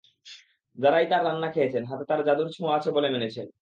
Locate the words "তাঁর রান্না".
1.07-1.47